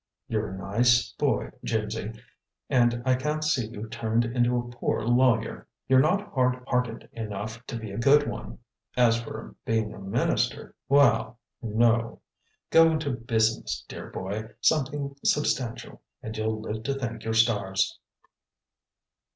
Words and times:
"You're 0.27 0.47
a 0.47 0.57
nice 0.57 1.11
boy, 1.13 1.51
Jimsy, 1.63 2.13
and 2.71 3.03
I 3.05 3.13
can't 3.13 3.43
see 3.43 3.67
you 3.67 3.87
turned 3.87 4.25
into 4.25 4.57
a 4.57 4.67
poor 4.67 5.01
lawyer. 5.03 5.67
You're 5.87 5.99
not 5.99 6.33
hard 6.33 6.63
headed 6.67 7.07
enough 7.13 7.63
to 7.67 7.77
be 7.77 7.91
a 7.91 7.99
good 7.99 8.27
one. 8.27 8.57
As 8.97 9.21
for 9.21 9.53
being 9.63 9.93
a 9.93 9.99
minister, 9.99 10.73
well 10.89 11.37
no. 11.61 12.19
Go 12.71 12.89
into 12.91 13.11
business, 13.11 13.85
dear 13.87 14.09
boy, 14.09 14.49
something 14.59 15.15
substantial, 15.23 16.01
and 16.23 16.35
you'll 16.35 16.59
live 16.59 16.81
to 16.85 16.95
thank 16.95 17.23
your 17.23 17.35
stars." 17.35 17.99